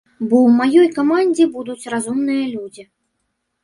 Бо 0.29 0.35
ў 0.39 0.49
маёй 0.61 0.87
камандзе 0.97 1.45
будуць 1.59 1.89
разумныя 1.97 2.43
людзі. 2.59 2.83